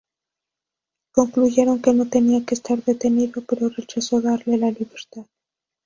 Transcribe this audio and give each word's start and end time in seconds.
Concluyeron 1.15 1.79
que 1.83 1.93
no 1.93 2.09
tenía 2.09 2.43
que 2.43 2.55
estar 2.55 2.83
detenido 2.83 3.43
pero 3.47 3.69
rechazó 3.69 4.19
darle 4.19 4.57
la 4.57 4.71
libertad. 4.71 5.27